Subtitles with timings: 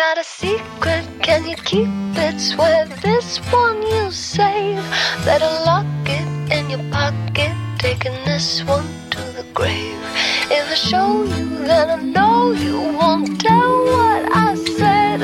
[0.00, 2.38] got a secret, can you keep it?
[2.38, 4.76] Swear this one you'll save.
[5.24, 9.96] Better lock it in your pocket, taking this one to the grave.
[10.50, 15.20] If I show you, then I know you won't tell what I said.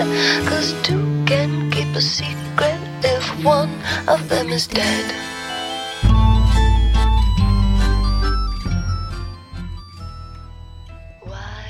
[0.48, 3.70] Cause two can keep a secret if one
[4.08, 5.04] of them is dead.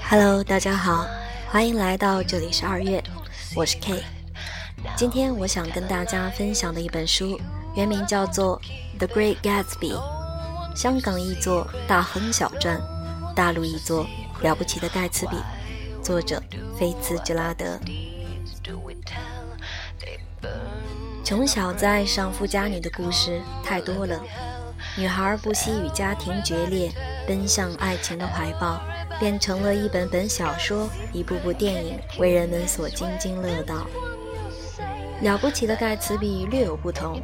[0.09, 1.07] Hello，大家好，
[1.50, 3.02] 欢迎来到这里是二月，
[3.56, 4.04] 我是 K。
[4.98, 7.40] 今天我想跟大家分享的一本书，
[7.74, 8.62] 原名叫做
[8.98, 9.94] 《The Great Gatsby》，
[10.76, 12.78] 香港译作《大亨小传》，
[13.34, 14.06] 大陆译作
[14.44, 15.38] 《了不起的盖茨比》，
[16.04, 16.44] 作者
[16.78, 17.80] 菲茨杰拉德。
[21.24, 24.20] 从小在上富家女的故事太多了，
[24.98, 26.92] 女孩不惜与家庭决裂，
[27.26, 28.82] 奔向爱情的怀抱。
[29.20, 33.88] 变成了一本本小说，一部部电影，为人们所津津乐道。
[35.22, 37.20] 了不起的盖茨比略有不同，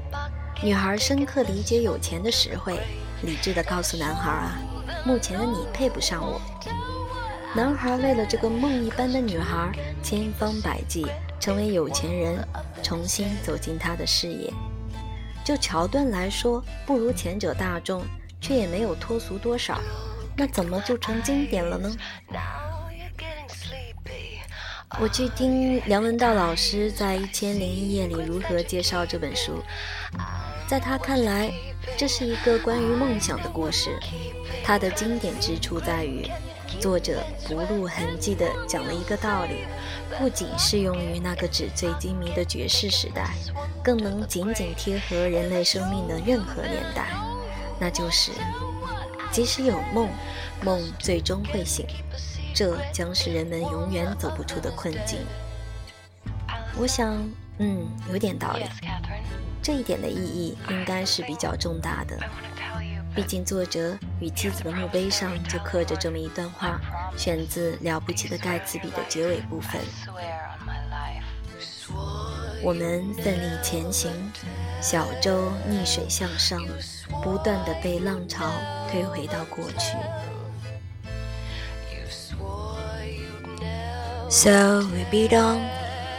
[0.64, 2.80] 女孩深刻理解有钱的实惠，
[3.22, 4.58] 理智地告诉男孩啊，
[5.06, 6.42] 目前的你配不上我。
[7.56, 11.06] 男孩为了这个梦一般的女孩，千方百计
[11.40, 12.44] 成为有钱人，
[12.82, 14.52] 重新走进他的视野。
[15.46, 18.02] 就桥段来说，不如前者大众，
[18.42, 19.80] 却也没有脱俗多少。
[20.36, 21.92] 那怎么就成经典了呢？
[25.00, 29.64] 我去听梁文道老师在《一千零一夜》里如何介绍这本书，
[30.68, 31.52] 在他看来，
[31.98, 33.98] 这是一个关于梦想的故事。
[34.64, 36.30] 它的经典之处在于，
[36.80, 39.66] 作者不露痕迹地讲了一个道理，
[40.20, 43.32] 不仅适用于那个纸醉金迷的爵士时代，
[43.84, 47.08] 更能紧紧贴合人类生命的任何年代，
[47.80, 48.32] 那就是。
[49.34, 50.08] 即使有梦，
[50.64, 51.88] 梦最终会醒，
[52.54, 55.18] 这将是人们永远走不出的困境。
[56.78, 57.18] 我想，
[57.58, 58.66] 嗯，有点道理。
[59.60, 62.16] 这一点的意义应该是比较重大的。
[63.16, 66.80] 毕竟作者与妻子的墓碑上就刻着这么一段话，
[67.18, 69.82] 选自《了不起的盖茨比》的结尾部分。
[72.64, 74.10] 我们奋力前行，
[74.82, 76.62] 小舟逆水向上，
[77.22, 78.46] 不断的被浪潮
[78.90, 79.98] 推回到过去。
[84.30, 85.70] So we beat on,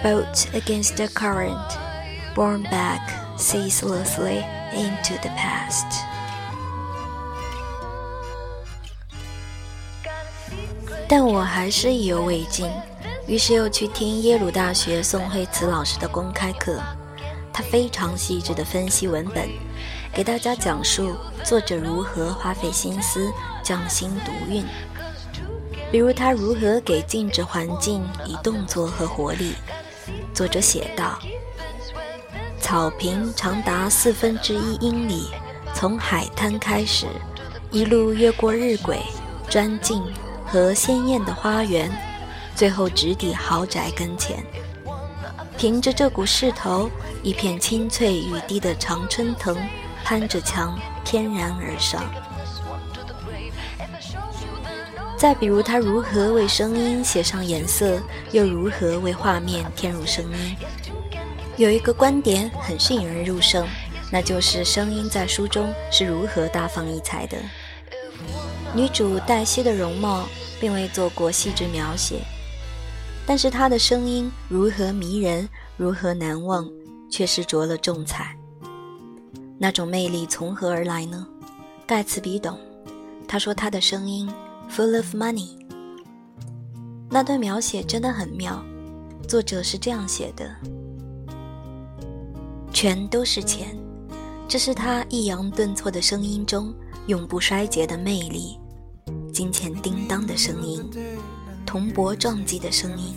[0.03, 1.78] boat against the current,
[2.34, 3.00] borne back
[3.38, 4.44] ceaselessly
[4.75, 5.87] into the past.
[11.09, 12.71] 但我还是意犹未尽。
[13.27, 16.79] 于是又去听耶鲁大学宋慧慈老师的公开课，
[17.53, 19.49] 他非常细致地分析文本，
[20.12, 23.33] 给大家讲述作者如何花费心思
[23.63, 24.63] 匠心独运。
[25.91, 29.55] 比如他如何给静止环境以动作和活力。
[30.34, 31.19] 作者写道：
[32.61, 35.29] 草坪长达四分之一英里，
[35.73, 37.07] 从海滩开始，
[37.71, 38.99] 一路越过日晷、
[39.49, 40.05] 砖镜
[40.45, 41.91] 和鲜艳的花园。
[42.54, 44.44] 最后直抵豪宅跟前，
[45.56, 46.91] 凭着这股势头，
[47.22, 49.56] 一片青翠欲滴的常春藤
[50.04, 52.04] 攀着墙翩然而上。
[55.16, 57.98] 再比如，他如何为声音写上颜色，
[58.32, 60.56] 又如何为画面添入声音。
[61.56, 63.66] 有一个观点很是引人入胜，
[64.10, 67.38] 那就是声音在书中是如何大放异彩的。
[68.75, 70.28] 女主黛西的容貌
[70.60, 72.16] 并未做过细致描写。
[73.27, 76.69] 但是他的声音如何迷人，如何难忘，
[77.11, 78.37] 却是着了重彩。
[79.59, 81.27] 那种魅力从何而来呢？
[81.87, 82.59] 盖茨比懂。
[83.27, 84.31] 他说他的声音
[84.71, 85.57] full of money。
[87.09, 88.63] 那段描写真的很妙。
[89.27, 90.55] 作者是这样写的：
[92.73, 93.75] 全都是钱，
[94.47, 96.75] 这是他抑扬顿挫的声音中
[97.07, 98.61] 永不衰竭的魅力。
[99.33, 100.89] 金钱叮当的声音。
[101.67, 103.15] 铜箔撞击的声音，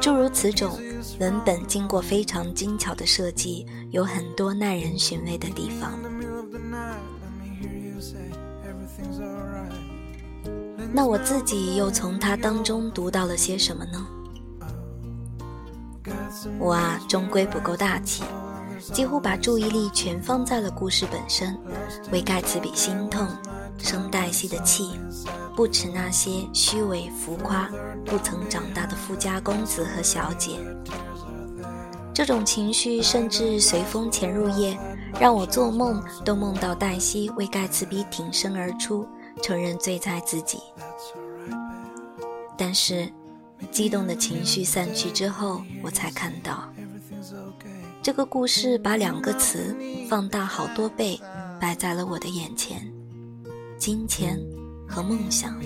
[0.00, 0.78] 诸如此种
[1.20, 5.98] 文本经过非常精巧的设计，有很多耐人寻味的地方。
[10.92, 14.06] 那我自己又从它当中读到了些什么呢？
[16.58, 18.24] 我啊，终归不够大气，
[18.92, 21.56] 几乎把注意力全放在了故事本身，
[22.10, 23.28] 为盖茨比心痛。
[23.78, 24.98] 生黛西的气，
[25.56, 27.70] 不耻那些虚伪浮夸、
[28.04, 30.58] 不曾长大的富家公子和小姐。
[32.12, 34.76] 这种情绪甚至随风潜入夜，
[35.20, 39.06] 让我做梦都梦到黛西为盖茨比挺身而出，
[39.40, 40.58] 承认罪在自己。
[42.56, 43.08] 但是，
[43.70, 46.68] 激动的情绪散去之后，我才看到，
[48.02, 49.76] 这个故事把两个词
[50.08, 51.20] 放大好多倍，
[51.60, 52.92] 摆在了我的眼前：
[53.78, 54.38] 金钱
[54.86, 55.56] 和梦想。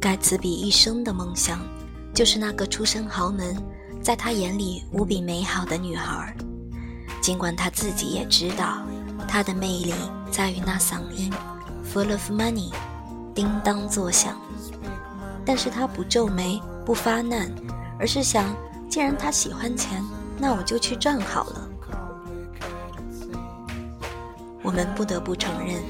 [0.00, 1.60] 盖茨比一生的梦想，
[2.20, 3.56] 就是那个出身豪门，
[4.02, 6.36] 在他眼里无比美好的女孩。
[7.22, 8.82] 尽管他自己也知道，
[9.26, 9.94] 她的魅力
[10.30, 11.32] 在于那嗓音
[11.82, 12.70] ，full of money，
[13.34, 14.38] 叮当作响。
[15.46, 17.50] 但是他不皱眉，不发难，
[17.98, 18.54] 而是想，
[18.86, 20.04] 既然他喜欢钱，
[20.36, 21.68] 那我就去赚好了。
[24.62, 25.82] 我们不得不承认，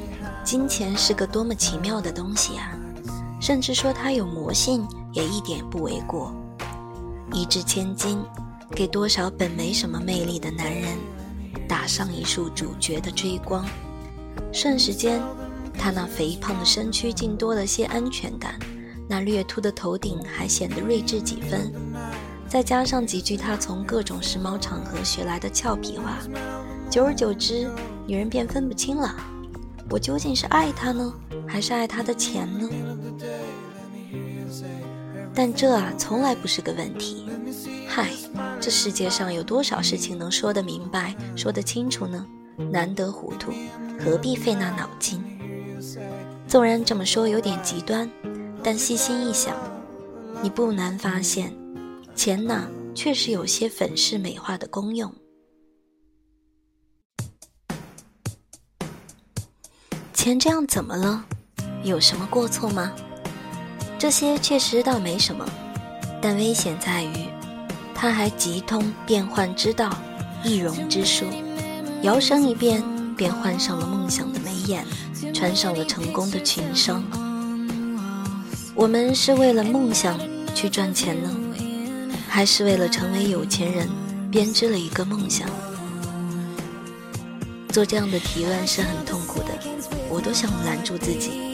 [0.45, 2.71] 金钱是个多么奇妙的东西啊！
[3.41, 6.35] 甚至说它有魔性，也一点不为过。
[7.33, 8.23] 一掷千金，
[8.71, 10.99] 给多少本没什么魅力的男人
[11.69, 13.65] 打上一束主角的追光。
[14.53, 15.21] 瞬时间，
[15.79, 18.59] 他那肥胖的身躯竟多了些安全感，
[19.09, 21.73] 那略秃的头顶还显得睿智几分。
[22.49, 26.19] 再加上几句他从各种时髦场合学来的俏皮话，
[26.91, 27.71] 久而久之，
[28.09, 29.15] 女人便分不清了：
[29.89, 31.13] 我究竟是爱他呢，
[31.47, 32.69] 还是爱他的钱呢？
[35.35, 37.27] 但这啊，从来不是个问题。
[37.89, 38.11] 嗨，
[38.61, 42.27] 这世界上有多少事情能说得明白、说得清楚呢？
[42.71, 43.53] 难得糊涂，
[43.99, 45.23] 何必费那脑筋？
[46.47, 48.11] 纵然这么说有点极端，
[48.63, 49.57] 但细心一想，
[50.43, 51.53] 你不难发现，
[52.15, 55.13] 钱呐，确实有些粉饰美化的功用。
[60.13, 61.25] 钱这样怎么了？
[61.83, 62.93] 有什么过错吗？
[64.01, 65.45] 这些确实倒没什么，
[66.23, 67.29] 但危险在于，
[67.95, 69.95] 他还极通变幻之道、
[70.43, 71.27] 易容之术，
[72.01, 72.83] 摇身一变
[73.15, 74.87] 便换上了梦想的眉眼，
[75.35, 77.03] 穿上了成功的裙裳。
[78.75, 80.19] 我们是为了梦想
[80.55, 81.31] 去赚钱呢，
[82.27, 83.87] 还是为了成为有钱人
[84.31, 85.47] 编织了一个梦想？
[87.69, 89.49] 做这样的提问是很痛苦的，
[90.09, 91.50] 我都想拦住自己。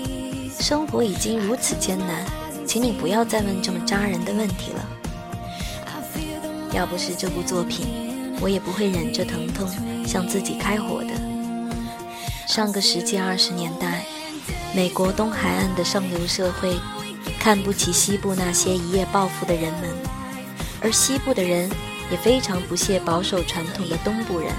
[0.58, 2.24] 生活已经如此艰难，
[2.66, 4.88] 请你不要再问这么扎人的问题了。
[6.72, 7.86] 要不是这部作品，
[8.40, 9.68] 我也不会忍着疼痛
[10.06, 11.10] 向自己开火的。
[12.46, 14.04] 上个世纪二十年代，
[14.74, 16.76] 美国东海岸的上流社会
[17.38, 19.90] 看不起西部那些一夜暴富的人们，
[20.82, 21.70] 而西部的人
[22.10, 24.52] 也非常不屑保守传统的东部人，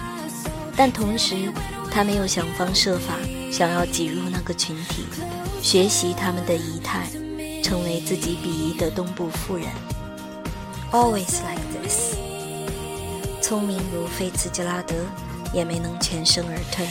[0.75, 1.51] 但同时，
[1.91, 3.15] 他没有想方设法
[3.51, 5.05] 想要挤入那个群体。
[5.61, 7.09] 学习他们的仪态，
[7.63, 9.67] 成为自己鄙夷的东部富人。
[10.91, 12.15] Always like this。
[13.41, 14.95] 聪明如菲茨杰拉德，
[15.53, 16.87] 也没能全身而退。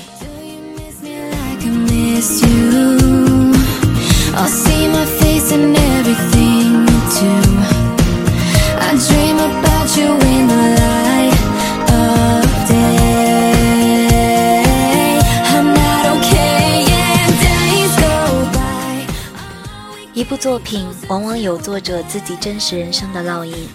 [20.36, 23.68] 作品往往有作者自己真实人生的烙印。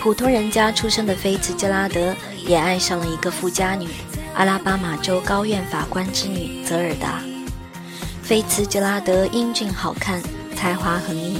[0.00, 2.14] 普通人家出身的菲茨杰拉德
[2.46, 3.88] 也爱上了一个富家女——
[4.34, 7.20] 阿拉巴马州高院法官之女泽尔达。
[8.22, 10.22] 菲茨杰拉德英俊好看，
[10.54, 11.38] 才华横溢，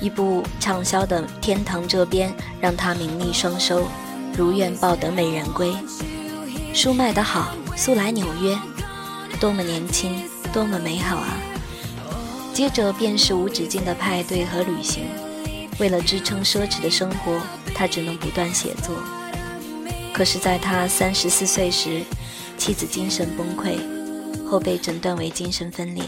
[0.00, 3.86] 一部畅销的《天堂这边》让他名利双收，
[4.36, 5.74] 如愿抱得美人归。
[6.74, 8.58] 书卖得好，速来纽约。
[9.40, 11.38] 多么年轻，多么美好啊！
[12.54, 15.06] 接着便是无止境的派对和旅行。
[15.80, 17.40] 为了支撑奢侈的生活，
[17.74, 18.94] 他只能不断写作。
[20.12, 22.02] 可是，在他三十四岁时，
[22.56, 23.76] 妻子精神崩溃，
[24.48, 26.04] 后被诊断为精神分裂，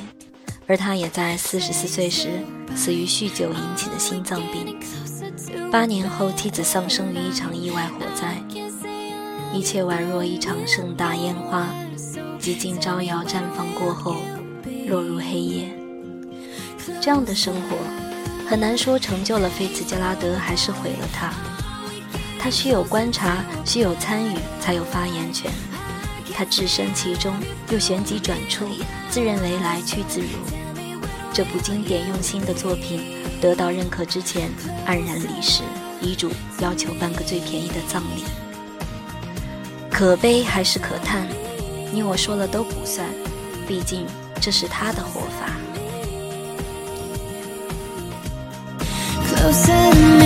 [0.68, 2.28] 而他也在四十四岁时
[2.76, 4.78] 死于酗酒引起的心脏病。
[5.72, 8.40] 八年后，妻子丧生于一场意外火灾，
[9.52, 11.66] 一切宛若一场盛大烟花，
[12.38, 14.18] 几经招摇绽放过后，
[14.86, 15.85] 落入黑夜。
[17.00, 17.76] 这样的生活，
[18.48, 21.32] 很难说成就了菲茨杰拉德，还是毁了他。
[22.38, 25.50] 他需有观察，需有参与，才有发言权。
[26.34, 27.34] 他置身其中，
[27.70, 28.68] 又旋即转出，
[29.08, 30.28] 自认为来去自如。
[31.32, 34.50] 这部经典用心的作品得到认可之前，
[34.86, 35.62] 黯然离世，
[36.00, 38.24] 遗嘱要求办个最便宜的葬礼。
[39.90, 41.26] 可悲还是可叹？
[41.90, 43.08] 你我说了都不算，
[43.66, 44.06] 毕竟
[44.40, 45.50] 这是他的活法。
[49.52, 50.25] so me.